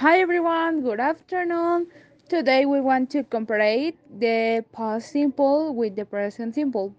[0.00, 1.86] Hi everyone, good afternoon.
[2.28, 6.94] Today we want to compare the past simple with the present simple.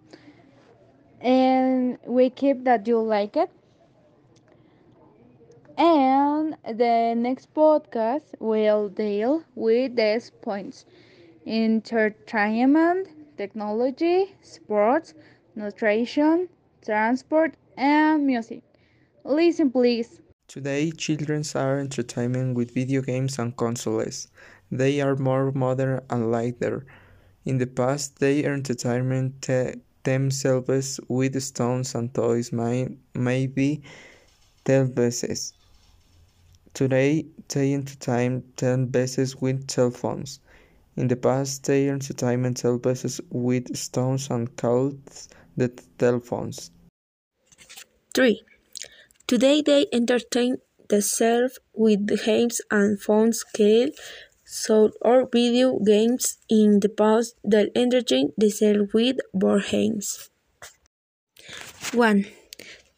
[1.21, 3.49] And we keep that you like it.
[5.77, 10.83] And the next podcast will deal with these points
[11.45, 15.13] entertainment, technology, sports,
[15.55, 16.49] nutrition,
[16.83, 18.63] transport, and music.
[19.23, 20.21] Listen, please.
[20.53, 24.27] Today, children are entertainment with video games and consoles.
[24.71, 26.85] They are more modern and lighter.
[27.43, 33.81] In the past, they entertained te- themselves with stones and toys, may- maybe
[34.63, 35.53] televisions.
[36.75, 40.39] Today, they entertain themselves with cell phones.
[40.95, 44.99] In the past, they entertained themselves with stones and called
[45.57, 46.69] the telephones.
[48.13, 48.39] 3.
[49.33, 50.57] Today they entertain
[50.89, 53.89] themselves with games and phone scale
[54.45, 60.29] so or video games in the past they entertain themselves with board games.
[61.93, 62.27] 1.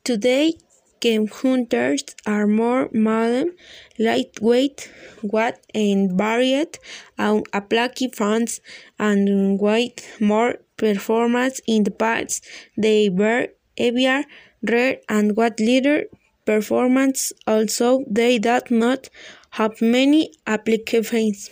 [0.03, 0.55] Today
[0.99, 3.51] game hunters are more modern,
[3.97, 4.91] lightweight,
[5.23, 6.77] wide and varied,
[7.17, 8.59] and apply fans
[8.99, 12.43] and with more performance in the past.
[12.75, 13.47] They were
[13.77, 14.25] heavier,
[14.61, 16.03] rare and what little
[16.45, 19.09] performance also they did not
[19.51, 21.49] have many applications.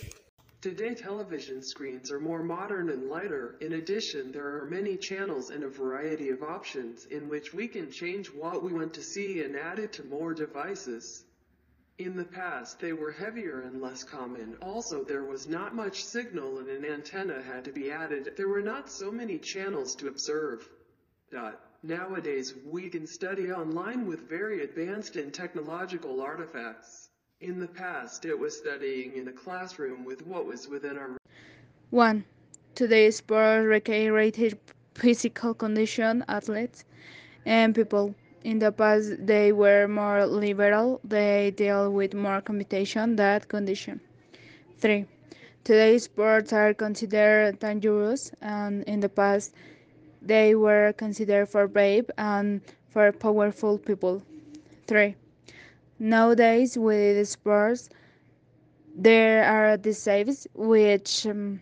[0.64, 3.56] Today television screens are more modern and lighter.
[3.60, 7.90] In addition, there are many channels and a variety of options in which we can
[7.90, 11.24] change what we want to see and add it to more devices.
[11.98, 14.56] In the past, they were heavier and less common.
[14.62, 18.32] Also, there was not much signal and an antenna had to be added.
[18.36, 20.66] There were not so many channels to observe.
[21.82, 27.10] Nowadays, we can study online with very advanced and technological artifacts.
[27.40, 31.10] In the past, it was studying in a classroom with what was within our
[31.90, 32.24] 1.
[32.74, 34.58] Today's sports recreated
[34.94, 36.84] physical condition athletes
[37.44, 38.14] and people.
[38.44, 41.00] In the past, they were more liberal.
[41.04, 44.00] They deal with more competition that condition.
[44.78, 45.06] 3.
[45.64, 49.54] Today's sports are considered dangerous, and in the past,
[50.24, 54.22] they were considered for brave and for powerful people.
[54.86, 55.16] 3.
[55.98, 57.90] Nowadays, with sports,
[58.96, 61.60] there are the saves which um,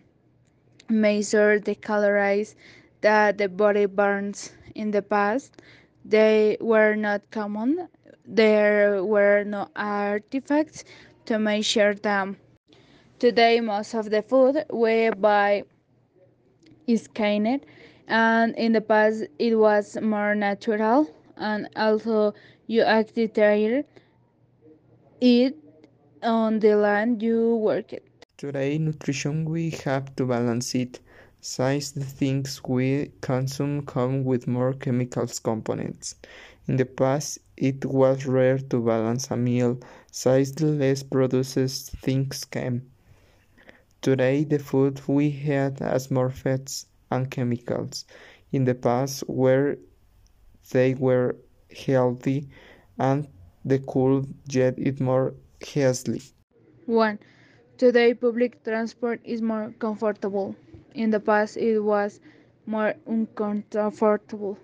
[0.89, 2.55] measure the calories
[3.01, 4.53] that the body burns.
[4.75, 5.61] In the past,
[6.05, 7.87] they were not common.
[8.25, 10.83] There were no artifacts
[11.25, 12.37] to measure them.
[13.19, 15.63] Today, most of the food we buy
[16.87, 17.65] is scanned,
[18.07, 21.09] and in the past, it was more natural.
[21.37, 22.33] And also,
[22.67, 23.85] you activate
[25.21, 25.57] it
[26.21, 28.05] on the land you work it.
[28.37, 30.99] Today, nutrition we have to balance it.
[31.41, 36.15] Since the things we consume come with more chemicals components.
[36.67, 39.79] In the past, it was rare to balance a meal,
[40.11, 42.89] since the less processed things came.
[44.01, 48.05] Today, the food we had has more fats and chemicals.
[48.51, 49.77] In the past, where
[50.71, 51.35] they were
[51.85, 52.47] healthy
[52.97, 53.27] and
[53.65, 55.33] they could get it more
[55.75, 56.21] easily.
[56.85, 57.19] 1.
[57.77, 60.55] Today, public transport is more comfortable.
[60.93, 62.19] In the past, it was
[62.65, 64.57] more uncomfortable.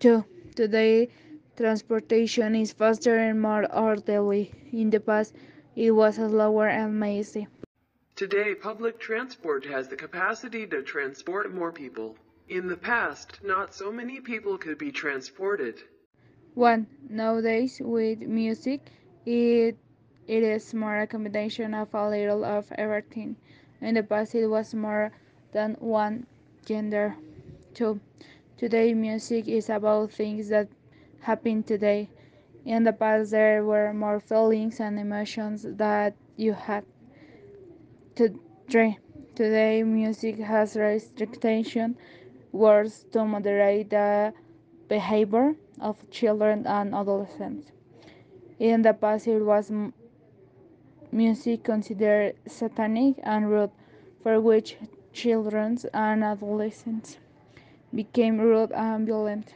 [0.00, 0.24] 2.
[0.54, 1.08] Today,
[1.56, 4.52] transportation is faster and more orderly.
[4.72, 5.34] In the past,
[5.76, 7.48] it was slower and messy.
[8.16, 12.16] Today, public transport has the capacity to transport more people.
[12.48, 15.82] In the past, not so many people could be transported.
[16.54, 16.86] 1.
[17.10, 18.82] Nowadays, with music,
[19.26, 19.76] it
[20.28, 23.34] it is more a combination of a little of everything.
[23.80, 25.10] In the past, it was more
[25.50, 26.28] than one
[26.64, 27.16] gender.
[27.74, 27.98] 2.
[28.56, 30.68] Today, music is about things that
[31.18, 32.08] happen today.
[32.64, 36.84] In the past, there were more feelings and emotions that you had.
[38.16, 38.98] 3.
[39.34, 41.96] Today, music has restriction
[42.52, 44.32] words to moderate the
[44.88, 47.72] behavior of children and adolescents.
[48.60, 49.72] In the past, it was
[51.10, 53.72] music considered satanic and rude,
[54.22, 54.76] for which
[55.12, 57.18] children and adolescents
[57.92, 59.52] became rude and violent.